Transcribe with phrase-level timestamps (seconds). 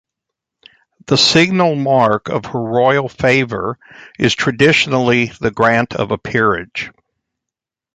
[1.05, 3.77] The "signal mark of Her Royal favour"
[4.17, 6.89] is traditionally the grant of a peerage.